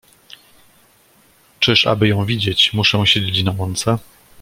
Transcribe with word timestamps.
"„Czyż, 1.59 1.87
aby 1.87 2.07
ją 2.07 2.25
widzieć, 2.25 2.73
muszę 2.73 3.05
siedzieć 3.07 3.43
na 3.43 3.51
łące?" 3.51 3.97